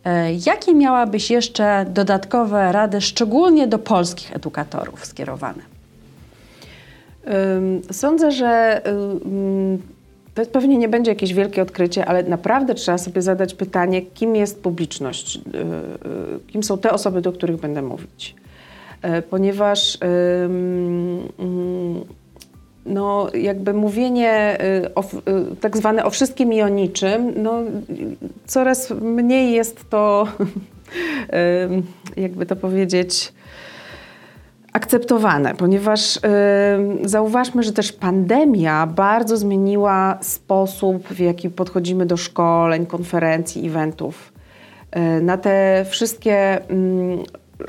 E, 0.05 0.35
jakie 0.35 0.75
miałabyś 0.75 1.31
jeszcze 1.31 1.87
dodatkowe 1.89 2.73
rady, 2.73 3.01
szczególnie 3.01 3.67
do 3.67 3.79
polskich 3.79 4.37
edukatorów 4.37 5.07
skierowane? 5.07 5.63
Sądzę, 7.91 8.33
że 8.33 8.83
to 10.35 10.47
pewnie 10.47 10.79
nie 10.79 10.89
będzie 10.89 11.11
jakieś 11.11 11.35
wielkie 11.35 11.63
odkrycie, 11.63 12.07
ale 12.07 12.23
naprawdę 12.23 12.75
trzeba 12.75 12.99
sobie 12.99 13.23
zadać 13.23 13.55
pytanie, 13.55 14.03
kim 14.03 14.37
jest 14.37 14.63
publiczność, 14.63 15.37
y, 15.37 15.41
y, 15.41 16.41
kim 16.47 16.63
są 16.63 16.79
te 16.79 16.91
osoby, 16.91 17.21
do 17.21 17.33
których 17.33 17.57
będę 17.57 17.83
mówić. 17.83 18.35
E, 19.03 19.23
ponieważ 19.23 19.99
no, 22.87 23.29
jakby 23.35 23.75
mówienie 23.75 24.59
y, 24.85 24.95
o, 24.95 25.03
y, 25.03 25.57
tak 25.61 25.77
zwane 25.77 26.05
o 26.05 26.11
wszystkim 26.11 26.53
i 26.53 26.63
o 26.63 26.69
niczym, 26.69 27.33
no, 27.37 27.63
coraz 28.47 28.91
mniej 28.91 29.53
jest 29.53 29.91
to, 29.91 30.27
jakby 32.17 32.47
to 32.47 32.57
powiedzieć, 32.57 33.33
akceptowane, 34.73 35.55
ponieważ 35.55 36.19
zauważmy, 37.05 37.63
że 37.63 37.73
też 37.73 37.93
pandemia 37.93 38.87
bardzo 38.87 39.37
zmieniła 39.37 40.19
sposób, 40.21 41.09
w 41.09 41.19
jaki 41.19 41.51
podchodzimy 41.51 42.07
do 42.07 42.17
szkoleń, 42.17 42.87
konferencji, 42.87 43.67
eventów. 43.67 44.33
Y, 44.97 45.23
na 45.23 45.39
te 45.39 45.87
wszystkie 45.91 46.69
mm, 46.69 47.19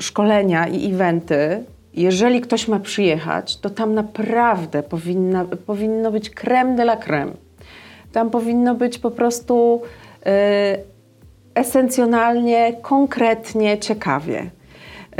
szkolenia 0.00 0.68
i 0.68 0.92
eventy 0.92 1.64
jeżeli 1.94 2.40
ktoś 2.40 2.68
ma 2.68 2.80
przyjechać, 2.80 3.56
to 3.56 3.70
tam 3.70 3.94
naprawdę 3.94 4.82
powinna, 4.82 5.44
powinno 5.66 6.12
być 6.12 6.30
creme 6.30 6.76
de 6.76 6.82
la 6.82 6.96
creme. 6.96 7.32
Tam 8.12 8.30
powinno 8.30 8.74
być 8.74 8.98
po 8.98 9.10
prostu 9.10 9.82
y, 10.20 10.28
esencjonalnie, 11.54 12.76
konkretnie, 12.82 13.78
ciekawie. 13.78 14.50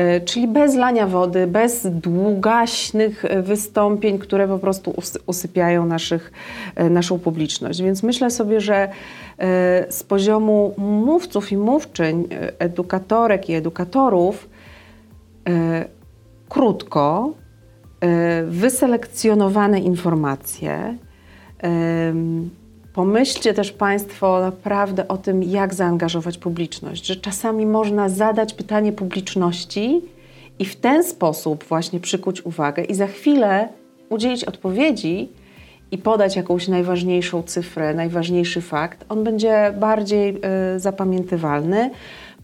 Y, 0.00 0.20
czyli 0.20 0.48
bez 0.48 0.74
lania 0.74 1.06
wody, 1.06 1.46
bez 1.46 1.86
długaśnych 1.86 3.24
wystąpień, 3.42 4.18
które 4.18 4.48
po 4.48 4.58
prostu 4.58 4.94
usypiają 5.26 5.86
naszych, 5.86 6.32
naszą 6.90 7.18
publiczność. 7.18 7.82
Więc 7.82 8.02
myślę 8.02 8.30
sobie, 8.30 8.60
że 8.60 8.88
z 9.90 10.02
poziomu 10.02 10.74
mówców 10.78 11.52
i 11.52 11.56
mówczyń, 11.56 12.28
edukatorek 12.58 13.48
i 13.48 13.54
edukatorów, 13.54 14.48
krótko, 16.52 17.32
e, 18.00 18.42
wyselekcjonowane 18.44 19.80
informacje. 19.80 20.96
Pomyślcie 22.94 23.54
też 23.54 23.72
Państwo 23.72 24.40
naprawdę 24.40 25.08
o 25.08 25.16
tym, 25.16 25.42
jak 25.42 25.74
zaangażować 25.74 26.38
publiczność, 26.38 27.06
że 27.06 27.16
czasami 27.16 27.66
można 27.66 28.08
zadać 28.08 28.54
pytanie 28.54 28.92
publiczności 28.92 30.02
i 30.58 30.64
w 30.64 30.76
ten 30.76 31.04
sposób 31.04 31.64
właśnie 31.64 32.00
przykuć 32.00 32.46
uwagę 32.46 32.84
i 32.84 32.94
za 32.94 33.06
chwilę 33.06 33.68
udzielić 34.08 34.44
odpowiedzi 34.44 35.28
i 35.90 35.98
podać 35.98 36.36
jakąś 36.36 36.68
najważniejszą 36.68 37.42
cyfrę, 37.42 37.94
najważniejszy 37.94 38.60
fakt. 38.60 39.04
On 39.08 39.24
będzie 39.24 39.74
bardziej 39.80 40.36
y, 40.76 40.80
zapamiętywalny 40.80 41.90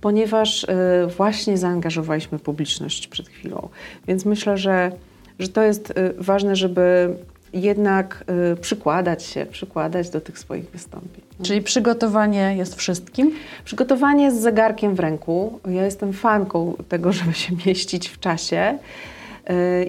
ponieważ 0.01 0.65
y, 0.65 0.67
właśnie 1.17 1.59
zaangażowaliśmy 1.59 2.39
publiczność 2.39 3.09
przed 3.09 3.29
chwilą. 3.29 3.69
Więc 4.09 4.25
myślę, 4.25 4.59
że, 4.59 4.93
że 5.39 5.49
to 5.49 5.63
jest 5.63 5.91
y, 5.91 6.15
ważne, 6.19 6.57
żeby 6.57 7.17
jednak 7.53 8.25
y, 8.53 8.57
przykładać 8.57 9.23
się, 9.23 9.47
przykładać 9.47 10.11
do 10.11 10.21
tych 10.21 10.39
swoich 10.39 10.71
wystąpień. 10.71 11.23
Czyli 11.43 11.63
przygotowanie 11.63 12.55
jest 12.57 12.75
wszystkim? 12.77 13.35
Przygotowanie 13.65 14.33
z 14.33 14.41
zegarkiem 14.41 14.95
w 14.95 15.01
ręku. 15.01 15.61
Ja 15.69 15.85
jestem 15.85 16.13
fanką 16.13 16.77
tego, 16.89 17.13
żeby 17.13 17.35
się 17.35 17.53
mieścić 17.67 18.09
w 18.09 18.21
czasie. 18.21 18.79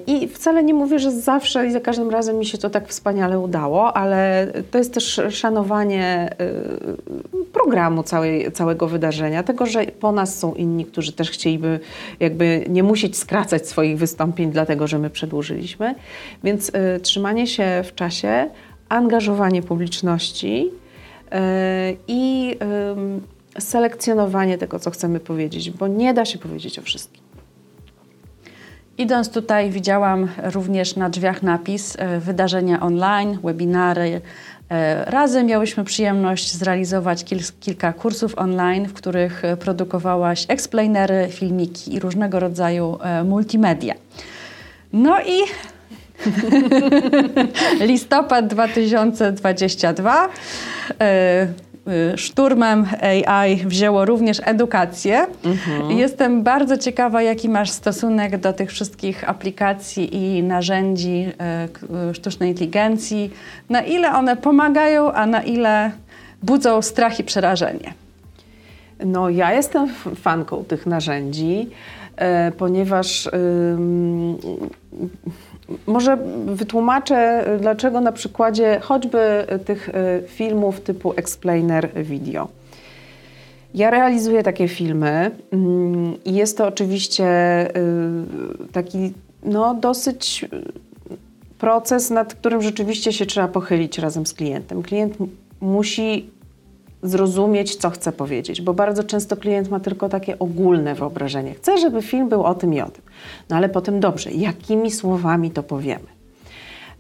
I 0.08 0.28
wcale 0.28 0.64
nie 0.64 0.74
mówię, 0.74 1.00
że 1.00 1.12
zawsze 1.12 1.68
i 1.68 1.72
za 1.72 1.80
każdym 1.80 2.10
razem 2.10 2.38
mi 2.38 2.46
się 2.46 2.58
to 2.58 2.70
tak 2.70 2.88
wspaniale 2.88 3.40
udało, 3.40 3.98
ale 3.98 4.48
to 4.72 4.78
jest 4.78 4.94
też 4.94 5.22
szanowanie 5.30 6.30
y, 7.34 7.46
programu 7.54 8.04
całej, 8.04 8.52
całego 8.52 8.88
wydarzenia, 8.88 9.44
tego, 9.44 9.66
że 9.66 9.86
po 9.86 10.12
nas 10.12 10.40
są 10.40 10.54
inni, 10.54 10.86
którzy 10.86 11.14
też 11.14 11.32
chcieliby 11.32 11.80
jakby 12.20 12.66
nie 12.70 12.84
musieć 12.84 13.18
skracać 13.18 13.68
swoich 13.68 13.98
wystąpień, 13.98 14.52
dlatego 14.52 14.88
że 14.88 15.00
my 15.00 15.10
przedłużyliśmy. 15.10 15.96
Więc 16.44 16.70
y, 16.70 17.00
trzymanie 17.00 17.48
się 17.48 17.82
w 17.86 17.96
czasie, 17.96 18.50
angażowanie 18.90 19.62
publiczności 19.62 20.72
y, 20.72 21.38
i 22.08 22.56
selekcjonowanie 23.60 24.58
tego, 24.58 24.80
co 24.80 24.92
chcemy 24.92 25.20
powiedzieć, 25.20 25.72
bo 25.72 25.88
nie 25.88 26.14
da 26.14 26.26
się 26.26 26.40
powiedzieć 26.40 26.80
o 26.80 26.82
wszystkim. 26.82 27.29
Idąc 29.00 29.30
tutaj 29.30 29.70
widziałam 29.70 30.28
również 30.44 30.96
na 30.96 31.10
drzwiach 31.10 31.44
napis 31.44 31.96
e, 32.00 32.20
wydarzenia 32.20 32.80
online, 32.80 33.38
webinary. 33.44 34.22
E, 34.70 35.06
razem 35.06 35.46
miałyśmy 35.46 35.84
przyjemność 35.84 36.54
zrealizować 36.56 37.24
kil 37.24 37.40
kilka 37.60 37.94
kursów 37.94 38.38
online, 38.38 38.88
w 38.88 38.94
których 38.94 39.42
produkowałaś 39.60 40.46
explainery, 40.48 41.28
filmiki 41.32 41.94
i 41.94 42.00
różnego 42.00 42.40
rodzaju 42.40 42.98
e, 43.02 43.24
multimedia. 43.24 43.94
No 44.94 45.22
i 45.22 45.40
listopad 47.92 48.48
2022. 48.48 50.30
Y, 51.90 52.18
szturmem 52.18 52.86
AI 53.02 53.56
wzięło 53.56 54.06
również 54.06 54.42
edukację. 54.46 55.28
Mhm. 55.46 55.92
Jestem 55.92 56.44
bardzo 56.44 56.78
ciekawa, 56.78 57.22
jaki 57.22 57.50
masz 57.50 57.70
stosunek 57.70 58.38
do 58.38 58.54
tych 58.54 58.70
wszystkich 58.70 59.30
aplikacji 59.30 60.16
i 60.16 60.44
narzędzi 60.44 61.28
y, 61.90 62.10
y, 62.10 62.14
sztucznej 62.14 62.50
inteligencji. 62.50 63.32
Na 63.70 63.82
ile 63.82 64.14
one 64.14 64.38
pomagają, 64.38 65.12
a 65.12 65.26
na 65.26 65.44
ile 65.44 65.92
budzą 66.44 66.82
strach 66.82 67.20
i 67.20 67.24
przerażenie? 67.24 67.94
No, 69.06 69.30
ja 69.30 69.54
jestem 69.54 69.90
fanką 70.16 70.64
tych 70.64 70.86
narzędzi, 70.86 71.70
ponieważ 72.58 73.30
może 75.88 76.18
wytłumaczę, 76.46 77.46
dlaczego 77.60 78.02
na 78.02 78.12
przykładzie 78.12 78.80
choćby 78.80 79.46
tych 79.66 79.90
e, 79.90 80.22
filmów 80.28 80.82
typu 80.82 81.14
explainer 81.16 81.90
video. 82.04 82.48
Ja 83.74 83.90
realizuję 83.90 84.44
takie 84.44 84.68
filmy 84.68 85.32
i 86.26 86.34
jest 86.34 86.58
to 86.58 86.68
oczywiście 86.68 87.28
taki 88.72 89.14
no, 89.44 89.74
dosyć 89.74 90.46
proces, 91.60 92.10
nad 92.10 92.34
którym 92.34 92.62
rzeczywiście 92.62 93.14
się 93.14 93.26
trzeba 93.26 93.48
pochylić 93.48 93.98
razem 93.98 94.26
z 94.26 94.34
klientem. 94.34 94.84
Klient 94.84 95.18
musi 95.62 96.30
zrozumieć, 97.04 97.76
co 97.76 97.90
chce 97.90 98.12
powiedzieć, 98.12 98.62
bo 98.62 98.74
bardzo 98.74 99.04
często 99.04 99.38
klient 99.38 99.70
ma 99.70 99.80
tylko 99.80 100.10
takie 100.10 100.40
ogólne 100.40 100.96
wyobrażenie. 100.96 101.54
Chce, 101.54 101.78
żeby 101.78 102.02
film 102.02 102.30
był 102.30 102.44
o 102.44 102.56
tym 102.56 102.74
i 102.74 102.82
o 102.82 102.90
tym. 102.90 103.04
No 103.50 103.56
ale 103.56 103.70
potem 103.70 104.00
dobrze, 104.00 104.32
jakimi 104.32 104.92
słowami 104.92 105.52
to 105.52 105.64
powiemy? 105.64 106.19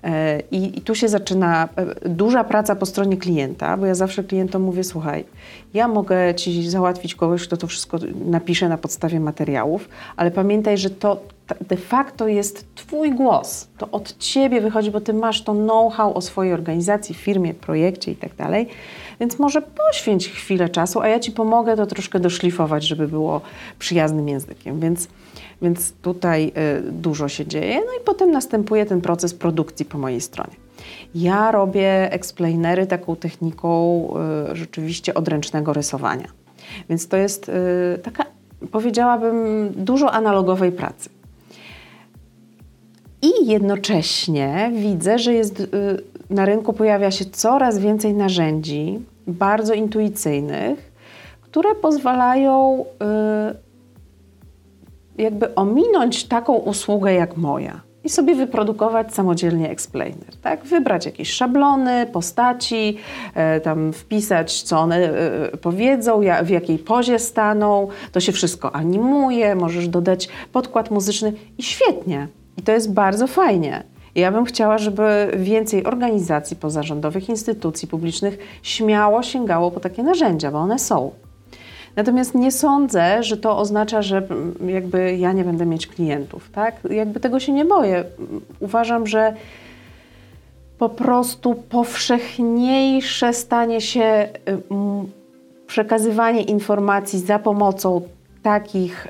E, 0.04 0.42
I, 0.52 0.78
I, 0.78 0.82
tu 0.82 0.96
się 0.96 1.10
zaczyna 1.10 1.70
e, 1.76 2.10
duża 2.10 2.44
praca 2.44 2.76
po 2.76 2.86
stronie 2.86 3.18
klienta, 3.18 3.78
bo 3.78 3.86
ja 3.86 3.96
zawsze 3.96 4.24
klientom 4.24 4.62
mówię: 4.62 4.84
Słuchaj, 4.84 5.26
ja 5.74 5.88
mogę 5.88 6.36
ci 6.36 6.70
załatwić 6.70 7.16
kogoś, 7.16 7.48
kto 7.48 7.58
to 7.58 7.68
wszystko 7.68 7.98
napisze 8.26 8.70
na 8.70 8.78
podstawie 8.78 9.20
materiałów, 9.20 9.90
ale 10.18 10.32
pamiętaj, 10.32 10.78
że 10.78 10.90
to 10.90 11.22
de 11.62 11.78
facto 11.78 12.28
jest 12.28 12.76
Twój 12.76 13.12
głos. 13.12 13.68
To 13.78 13.92
od 13.92 14.18
Ciebie 14.18 14.62
wychodzi, 14.62 14.92
bo 14.92 15.02
Ty 15.02 15.14
masz 15.14 15.44
to 15.44 15.54
know-how 15.54 16.14
o 16.14 16.22
swojej 16.22 16.54
organizacji, 16.54 17.16
firmie, 17.16 17.54
projekcie 17.54 18.12
i 18.12 18.16
tak. 18.16 18.32
Więc 19.20 19.40
może 19.40 19.62
poświęć 19.62 20.30
chwilę 20.30 20.70
czasu, 20.70 21.02
a 21.02 21.08
ja 21.08 21.20
Ci 21.20 21.32
pomogę 21.32 21.76
to 21.76 21.86
troszkę 21.86 22.20
doszlifować, 22.20 22.88
żeby 22.88 23.08
było 23.08 23.42
przyjaznym 23.80 24.30
językiem. 24.30 24.80
Więc, 24.80 25.08
więc 25.62 25.94
tutaj 26.02 26.52
y, 26.88 26.92
dużo 26.92 27.28
się 27.28 27.46
dzieje. 27.46 27.76
No 27.76 28.02
i 28.02 28.06
potem 28.06 28.32
następuje 28.32 28.86
ten 28.86 29.02
proces 29.02 29.34
produkcji 29.34 29.86
po 29.86 29.98
mojej 29.98 30.22
stronie. 30.22 30.56
Ja 31.16 31.52
robię 31.52 32.14
explainery 32.14 32.88
taką 32.88 33.16
techniką 33.16 34.04
y, 34.52 34.56
rzeczywiście 34.56 35.14
odręcznego 35.14 35.74
rysowania. 35.74 36.28
Więc 36.90 37.08
to 37.08 37.18
jest 37.18 37.50
y, 37.50 37.54
taka, 38.04 38.26
powiedziałabym, 38.72 39.70
dużo 39.76 40.12
analogowej 40.12 40.72
pracy. 40.72 41.10
I 43.22 43.48
jednocześnie 43.48 44.72
widzę, 44.76 45.20
że 45.20 45.34
jest, 45.34 45.68
na 46.30 46.46
rynku 46.46 46.74
pojawia 46.74 47.12
się 47.12 47.26
coraz 47.26 47.80
więcej 47.80 48.14
narzędzi, 48.14 49.00
bardzo 49.28 49.74
intuicyjnych, 49.74 50.92
które 51.42 51.76
pozwalają 51.76 52.86
jakby 55.20 55.56
ominąć 55.56 56.24
taką 56.24 56.54
usługę 56.54 57.14
jak 57.14 57.38
moja 57.38 57.90
i 58.04 58.10
sobie 58.10 58.36
wyprodukować 58.36 59.14
samodzielnie 59.14 59.70
explainer. 59.70 60.38
Tak? 60.42 60.64
Wybrać 60.64 61.06
jakieś 61.06 61.32
szablony, 61.32 62.06
postaci, 62.06 62.98
e, 63.36 63.62
tam 63.62 63.94
wpisać, 63.94 64.62
co 64.62 64.80
one 64.80 64.98
e, 64.98 65.58
powiedzą, 65.58 66.22
w 66.44 66.50
jakiej 66.50 66.80
pozie 66.80 67.20
staną. 67.20 67.88
To 68.12 68.20
się 68.20 68.32
wszystko 68.32 68.76
animuje, 68.76 69.56
możesz 69.56 69.88
dodać 69.88 70.30
podkład 70.52 70.92
muzyczny 70.92 71.34
i 71.58 71.64
świetnie. 71.64 72.28
I 72.58 72.62
to 72.62 72.72
jest 72.72 72.94
bardzo 72.94 73.28
fajnie. 73.28 73.84
Ja 74.16 74.32
bym 74.32 74.46
chciała, 74.46 74.78
żeby 74.78 75.32
więcej 75.38 75.86
organizacji 75.86 76.56
pozarządowych, 76.56 77.30
instytucji 77.30 77.88
publicznych 77.88 78.38
śmiało 78.64 79.24
sięgało 79.24 79.72
po 79.72 79.80
takie 79.80 80.04
narzędzia, 80.04 80.52
bo 80.52 80.58
one 80.58 80.80
są. 80.80 81.12
Natomiast 82.00 82.36
nie 82.36 82.52
sądzę, 82.52 83.24
że 83.24 83.38
to 83.38 83.58
oznacza, 83.58 84.02
że 84.02 84.28
jakby 84.66 85.16
ja 85.16 85.34
nie 85.34 85.44
będę 85.44 85.66
mieć 85.66 85.88
klientów, 85.88 86.50
tak? 86.52 86.76
Jakby 86.90 87.20
tego 87.20 87.40
się 87.40 87.52
nie 87.52 87.66
boję. 87.66 88.04
Uważam, 88.60 89.08
że 89.08 89.34
po 90.78 90.90
prostu 90.90 91.56
powszechniejsze 91.56 93.34
stanie 93.34 93.82
się 93.82 94.30
przekazywanie 95.68 96.42
informacji 96.42 97.20
za 97.20 97.40
pomocą 97.40 98.02
takich 98.44 99.08
y, 99.08 99.10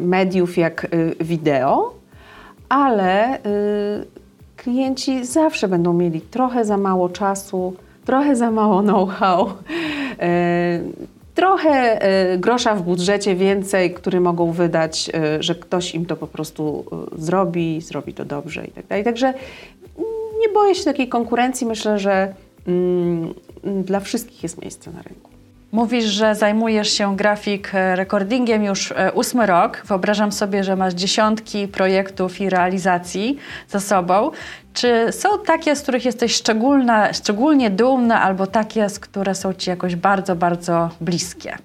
mediów 0.00 0.58
jak 0.58 0.84
y, 0.84 1.14
wideo, 1.20 1.94
ale 2.68 3.38
y, 3.38 3.40
klienci 4.56 5.24
zawsze 5.24 5.68
będą 5.68 5.92
mieli 5.92 6.20
trochę 6.20 6.64
za 6.64 6.76
mało 6.76 7.08
czasu, 7.08 7.76
trochę 8.06 8.36
za 8.36 8.50
mało 8.50 8.82
know-how, 8.82 9.52
trochę 11.34 12.00
grosza 12.38 12.74
w 12.74 12.82
budżecie 12.82 13.34
więcej, 13.34 13.94
który 13.94 14.20
mogą 14.20 14.52
wydać, 14.52 15.10
że 15.40 15.54
ktoś 15.54 15.94
im 15.94 16.06
to 16.06 16.16
po 16.16 16.26
prostu 16.26 16.84
zrobi, 17.18 17.80
zrobi 17.80 18.14
to 18.14 18.24
dobrze 18.24 18.64
i 18.64 18.70
tak 18.70 18.86
dalej. 18.86 19.04
Także 19.04 19.34
nie 20.40 20.48
boję 20.48 20.74
się 20.74 20.84
takiej 20.84 21.08
konkurencji. 21.08 21.66
Myślę, 21.66 21.98
że 21.98 22.34
mm, 22.66 23.34
dla 23.64 24.00
wszystkich 24.00 24.42
jest 24.42 24.62
miejsce 24.62 24.90
na 24.90 25.02
rynku. 25.02 25.35
Mówisz, 25.72 26.04
że 26.04 26.34
zajmujesz 26.34 26.92
się 26.92 27.16
grafik 27.16 27.74
e, 27.74 27.96
recordingiem 27.96 28.64
już 28.64 28.92
e, 28.92 29.12
ósmy 29.12 29.46
rok. 29.46 29.82
Wyobrażam 29.84 30.32
sobie, 30.32 30.64
że 30.64 30.76
masz 30.76 30.94
dziesiątki 30.94 31.68
projektów 31.68 32.40
i 32.40 32.50
realizacji 32.50 33.36
za 33.68 33.80
sobą. 33.80 34.30
Czy 34.74 35.12
są 35.12 35.28
takie, 35.46 35.76
z 35.76 35.82
których 35.82 36.04
jesteś 36.04 36.34
szczególna, 36.34 37.12
szczególnie 37.12 37.70
dumna, 37.70 38.22
albo 38.22 38.46
takie, 38.46 38.88
z 38.88 38.98
które 38.98 39.34
są 39.34 39.52
ci 39.52 39.70
jakoś 39.70 39.96
bardzo, 39.96 40.36
bardzo 40.36 40.90
bliskie? 41.00 41.56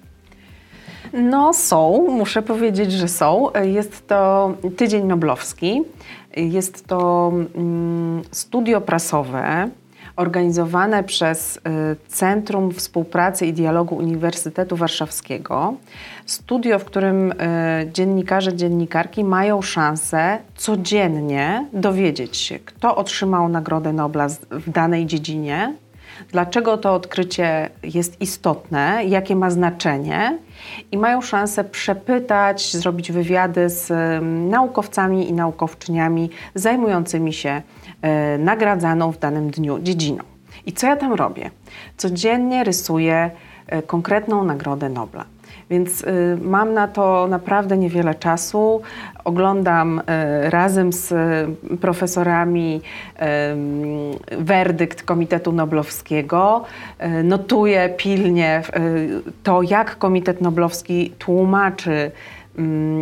No 1.12 1.52
są, 1.52 2.06
muszę 2.10 2.42
powiedzieć, 2.42 2.92
że 2.92 3.08
są. 3.08 3.50
Jest 3.62 4.08
to 4.08 4.52
Tydzień 4.76 5.06
Noblowski. 5.06 5.82
Jest 6.36 6.86
to 6.86 7.32
mm, 7.54 8.22
studio 8.30 8.80
prasowe 8.80 9.68
organizowane 10.16 11.04
przez 11.04 11.56
y, 11.56 11.60
Centrum 12.08 12.72
Współpracy 12.72 13.46
i 13.46 13.52
Dialogu 13.52 13.96
Uniwersytetu 13.96 14.76
Warszawskiego. 14.76 15.74
Studio, 16.26 16.78
w 16.78 16.84
którym 16.84 17.32
y, 17.32 17.34
dziennikarze, 17.92 18.56
dziennikarki 18.56 19.24
mają 19.24 19.62
szansę 19.62 20.38
codziennie 20.56 21.66
dowiedzieć 21.72 22.36
się, 22.36 22.58
kto 22.58 22.96
otrzymał 22.96 23.48
Nagrodę 23.48 23.92
Nobla 23.92 24.26
w 24.50 24.70
danej 24.70 25.06
dziedzinie, 25.06 25.74
dlaczego 26.32 26.78
to 26.78 26.94
odkrycie 26.94 27.70
jest 27.82 28.20
istotne, 28.20 29.04
jakie 29.04 29.36
ma 29.36 29.50
znaczenie 29.50 30.38
i 30.92 30.98
mają 30.98 31.20
szansę 31.20 31.64
przepytać, 31.64 32.76
zrobić 32.76 33.12
wywiady 33.12 33.68
z 33.68 33.92
naukowcami 34.50 35.30
i 35.30 35.32
naukowczyniami 35.32 36.30
zajmującymi 36.54 37.32
się 37.32 37.62
nagradzaną 38.38 39.12
w 39.12 39.18
danym 39.18 39.50
dniu 39.50 39.78
dziedziną. 39.78 40.24
I 40.66 40.72
co 40.72 40.86
ja 40.86 40.96
tam 40.96 41.12
robię? 41.12 41.50
Codziennie 41.96 42.64
rysuję 42.64 43.30
e, 43.66 43.82
konkretną 43.82 44.44
nagrodę 44.44 44.88
Nobla. 44.88 45.24
Więc 45.70 46.02
y, 46.02 46.38
mam 46.42 46.74
na 46.74 46.88
to 46.88 47.26
naprawdę 47.30 47.76
niewiele 47.76 48.14
czasu. 48.14 48.82
Oglądam 49.24 50.02
razem 50.42 50.92
z 50.92 51.14
profesorami 51.80 52.80
werdykt 54.38 55.02
Komitetu 55.02 55.52
Noblowskiego. 55.52 56.64
Notuję 57.24 57.94
pilnie 57.96 58.62
to, 59.42 59.62
jak 59.62 59.98
Komitet 59.98 60.40
Noblowski 60.40 61.12
tłumaczy 61.18 62.10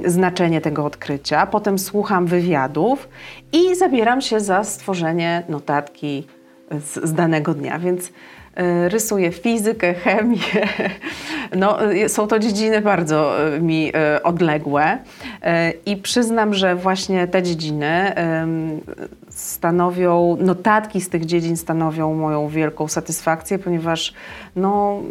znaczenie 0.06 0.60
tego 0.60 0.84
odkrycia. 0.84 1.46
Potem 1.46 1.78
słucham 1.78 2.26
wywiadów 2.26 3.08
i 3.52 3.76
zabieram 3.76 4.20
się 4.20 4.40
za 4.40 4.64
stworzenie 4.64 5.42
notatki 5.48 6.26
z, 6.70 7.08
z 7.08 7.12
danego 7.12 7.54
dnia. 7.54 7.78
Więc 7.78 8.12
E, 8.54 8.88
rysuję 8.88 9.32
fizykę, 9.32 9.94
chemię. 9.94 10.38
No, 11.56 11.92
e, 11.92 12.08
są 12.08 12.26
to 12.26 12.38
dziedziny 12.38 12.80
bardzo 12.80 13.46
e, 13.54 13.60
mi 13.60 13.92
odległe 14.22 14.98
i 15.86 15.96
przyznam, 15.96 16.54
że 16.54 16.76
właśnie 16.76 17.28
te 17.28 17.42
dziedziny 17.42 18.14
stanowią, 19.28 20.36
notatki 20.40 21.00
z 21.00 21.08
tych 21.08 21.26
dziedzin 21.26 21.56
stanowią 21.56 22.14
moją 22.14 22.48
wielką 22.48 22.88
satysfakcję, 22.88 23.58
ponieważ 23.58 24.14
no, 24.56 25.02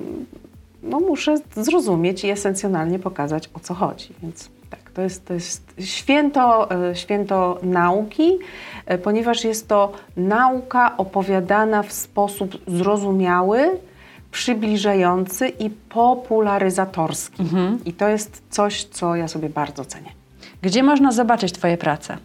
no 0.83 0.99
muszę 0.99 1.35
zrozumieć 1.55 2.23
i 2.23 2.29
esencjonalnie 2.29 2.99
pokazać 2.99 3.49
o 3.53 3.59
co 3.59 3.73
chodzi. 3.73 4.13
Więc 4.23 4.49
tak, 4.69 4.91
to 4.91 5.01
jest, 5.01 5.25
to 5.25 5.33
jest 5.33 5.73
święto, 5.79 6.69
święto 6.93 7.59
nauki, 7.63 8.39
E, 8.89 8.97
ponieważ 8.97 9.43
jest 9.43 9.67
to 9.67 9.91
nauka 10.17 10.97
opowiadana 10.97 11.83
w 11.83 11.93
sposób 11.93 12.57
zrozumiały, 12.67 13.79
przybliżający 14.31 15.47
i 15.47 15.69
popularyzatorski. 15.69 17.41
Mhm. 17.41 17.79
I 17.85 17.93
to 17.93 18.07
jest 18.07 18.41
coś, 18.49 18.83
co 18.83 19.15
ja 19.15 19.27
sobie 19.27 19.49
bardzo 19.49 19.85
cenię. 19.85 20.09
Gdzie 20.61 20.83
można 20.83 21.11
zobaczyć 21.11 21.51
Twoje 21.51 21.77
prace? 21.77 22.17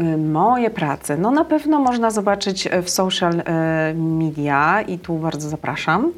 Y, 0.00 0.16
moje 0.16 0.70
prace. 0.70 1.16
No 1.16 1.30
na 1.30 1.44
pewno 1.44 1.78
można 1.78 2.10
zobaczyć 2.10 2.68
w 2.82 2.90
social 2.90 3.42
e, 3.44 3.94
media 3.94 4.82
i 4.82 4.98
tu 4.98 5.14
bardzo 5.14 5.48
zapraszam. 5.48 6.12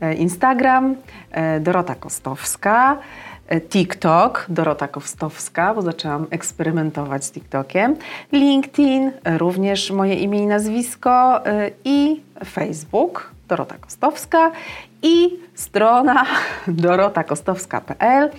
E, 0.00 0.14
Instagram 0.14 0.96
Dorota 1.60 1.94
Kostowska. 1.94 2.98
E, 3.48 3.60
TikTok, 3.60 4.46
Dorota 4.48 4.88
Kowstowska, 4.88 5.74
bo 5.74 5.82
zaczęłam 5.82 6.26
eksperymentować 6.30 7.24
z 7.24 7.30
TikTokiem, 7.30 7.96
LinkedIn, 8.32 9.12
również 9.38 9.90
moje 9.90 10.14
imię 10.14 10.38
i 10.38 10.46
nazwisko 10.46 11.46
e, 11.46 11.70
i 11.84 12.20
Facebook, 12.44 13.34
Dorota 13.48 13.78
Kostowska 13.78 14.52
i 15.02 15.38
strona 15.54 16.24
dorotakostowska.pl. 16.68 18.30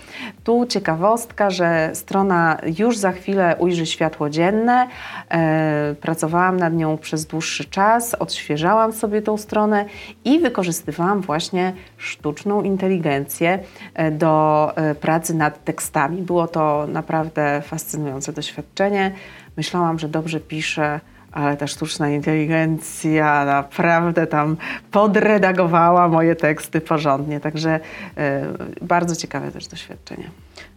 Tu 0.44 0.66
ciekawostka, 0.66 1.50
że 1.50 1.92
strona 1.94 2.58
już 2.80 2.98
za 2.98 3.12
chwilę 3.12 3.56
ujrzy 3.60 3.86
światło 3.86 4.30
dzienne. 4.30 4.88
E, 5.30 5.96
pracowałam 6.02 6.58
nad 6.58 6.74
nią 6.74 6.98
przez 6.98 7.26
dłuższy 7.26 7.66
czas, 7.66 8.14
odświeżałam 8.16 8.94
sobie 8.94 9.22
tą 9.22 9.38
stronę 9.38 9.86
i 10.26 10.40
wykorzystywałam 10.40 11.22
właśnie 11.22 11.74
sztuczną 11.98 12.62
inteligencję 12.62 13.60
e, 13.94 14.12
do 14.12 14.72
e, 14.76 14.96
pracy 14.96 15.34
nad 15.34 15.64
tekstami. 15.64 16.22
Było 16.22 16.48
to 16.48 16.88
naprawdę 16.88 17.62
fascynujące 17.62 18.34
doświadczenie. 18.34 19.12
Myślałam, 19.58 20.00
że 20.00 20.10
dobrze 20.10 20.40
piszę 20.40 21.00
ale 21.36 21.58
ta 21.58 21.68
sztuczna 21.68 22.10
inteligencja 22.10 23.46
naprawdę 23.46 24.28
tam 24.28 24.58
podredagowała 24.92 26.08
moje 26.08 26.36
teksty 26.36 26.82
porządnie, 26.82 27.40
także 27.40 27.80
y, 28.80 28.86
bardzo 28.86 29.16
ciekawe 29.16 29.52
też 29.52 29.68
doświadczenie. 29.68 30.30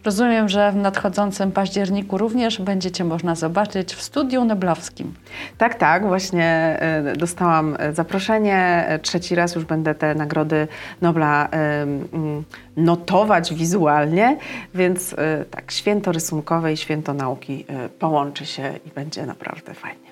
Rozumiem, 0.05 0.49
że 0.49 0.71
w 0.71 0.75
nadchodzącym 0.75 1.51
październiku 1.51 2.17
również 2.17 2.61
będziecie 2.61 3.03
można 3.03 3.35
zobaczyć 3.35 3.93
w 3.93 4.01
studiu 4.01 4.45
Noblowskim. 4.45 5.13
Tak, 5.57 5.75
tak, 5.75 6.07
właśnie 6.07 6.79
y, 7.13 7.17
dostałam 7.17 7.77
zaproszenie. 7.93 8.87
Trzeci 9.01 9.35
raz 9.35 9.55
już 9.55 9.65
będę 9.65 9.95
te 9.95 10.15
nagrody 10.15 10.67
Nobla 11.01 11.47
y, 11.47 12.81
notować 12.81 13.53
wizualnie, 13.53 14.37
więc 14.73 15.15
tak, 15.51 15.71
święto 15.71 16.11
rysunkowe 16.11 16.73
i 16.73 16.77
święto 16.77 17.13
nauki 17.13 17.65
połączy 17.99 18.45
się 18.45 18.73
i 18.85 18.89
będzie 18.89 19.25
naprawdę 19.25 19.73
fajnie. 19.73 20.08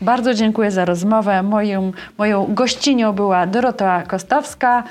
Bardzo 0.00 0.34
dziękuję 0.34 0.70
za 0.70 0.84
rozmowę. 0.84 1.42
Moją, 1.42 1.92
moją 2.18 2.54
gościnią 2.54 3.12
była 3.12 3.46
Dorota 3.46 4.02
Kostowska. 4.02 4.82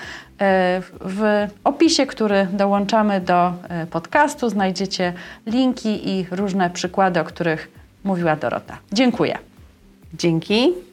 E, 0.41 0.81
w 1.01 1.47
opisie, 1.63 2.05
który 2.05 2.47
dołączamy 2.53 3.21
do 3.21 3.53
e, 3.69 3.85
podcastu, 3.85 4.49
znajdziecie 4.49 5.13
linki 5.45 6.09
i 6.09 6.25
różne 6.31 6.69
przykłady, 6.69 7.19
o 7.19 7.23
których 7.23 7.71
mówiła 8.03 8.35
Dorota. 8.35 8.77
Dziękuję. 8.93 9.37
Dzięki. 10.13 10.88